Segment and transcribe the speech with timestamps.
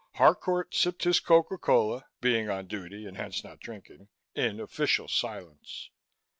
[0.15, 5.91] Harcourt sipped his Coca Cola, being on duty and hence not drinking, in official silence.